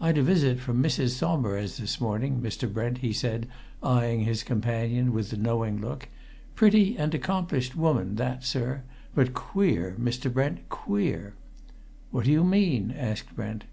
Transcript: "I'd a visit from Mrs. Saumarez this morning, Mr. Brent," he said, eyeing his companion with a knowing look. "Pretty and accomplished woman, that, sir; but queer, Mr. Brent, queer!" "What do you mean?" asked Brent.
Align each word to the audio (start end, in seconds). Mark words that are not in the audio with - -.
"I'd 0.00 0.18
a 0.18 0.22
visit 0.22 0.60
from 0.60 0.80
Mrs. 0.80 1.16
Saumarez 1.18 1.78
this 1.78 2.00
morning, 2.00 2.40
Mr. 2.40 2.72
Brent," 2.72 2.98
he 2.98 3.12
said, 3.12 3.48
eyeing 3.82 4.20
his 4.20 4.44
companion 4.44 5.12
with 5.12 5.32
a 5.32 5.36
knowing 5.36 5.80
look. 5.80 6.08
"Pretty 6.54 6.96
and 6.96 7.12
accomplished 7.12 7.74
woman, 7.74 8.14
that, 8.14 8.44
sir; 8.44 8.84
but 9.16 9.34
queer, 9.34 9.96
Mr. 10.00 10.32
Brent, 10.32 10.68
queer!" 10.68 11.34
"What 12.12 12.26
do 12.26 12.30
you 12.30 12.44
mean?" 12.44 12.92
asked 12.96 13.34
Brent. 13.34 13.64